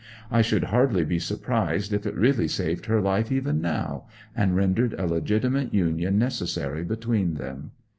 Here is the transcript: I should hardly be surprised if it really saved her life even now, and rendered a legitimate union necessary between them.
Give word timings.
I 0.31 0.41
should 0.41 0.63
hardly 0.63 1.05
be 1.05 1.19
surprised 1.19 1.93
if 1.93 2.07
it 2.07 2.15
really 2.15 2.47
saved 2.47 2.87
her 2.87 2.99
life 3.03 3.31
even 3.31 3.61
now, 3.61 4.05
and 4.35 4.55
rendered 4.55 4.93
a 4.97 5.05
legitimate 5.05 5.75
union 5.75 6.17
necessary 6.17 6.83
between 6.83 7.35
them. 7.35 7.69